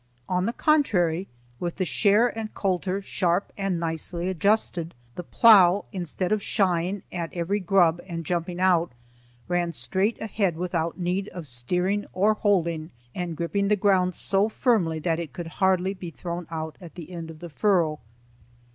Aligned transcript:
On 0.27 0.47
the 0.47 0.51
contrary, 0.53 1.27
with 1.59 1.75
the 1.75 1.85
share 1.85 2.35
and 2.35 2.51
coulter 2.55 3.03
sharp 3.03 3.53
and 3.55 3.79
nicely 3.79 4.29
adjusted, 4.29 4.95
the 5.13 5.21
plough, 5.21 5.85
instead 5.91 6.31
of 6.31 6.41
shying 6.41 7.03
at 7.11 7.31
every 7.33 7.59
grub 7.59 8.01
and 8.07 8.25
jumping 8.25 8.59
out, 8.59 8.93
ran 9.47 9.71
straight 9.73 10.19
ahead 10.19 10.57
without 10.57 10.97
need 10.97 11.27
of 11.27 11.45
steering 11.45 12.07
or 12.13 12.33
holding, 12.33 12.89
and 13.13 13.37
gripped 13.37 13.53
the 13.69 13.75
ground 13.75 14.15
so 14.15 14.49
firmly 14.49 14.97
that 14.97 15.19
it 15.19 15.33
could 15.33 15.45
hardly 15.61 15.93
be 15.93 16.09
thrown 16.09 16.47
out 16.49 16.77
at 16.81 16.95
the 16.95 17.11
end 17.11 17.29
of 17.29 17.37
the 17.37 17.51
furrow. 17.51 17.99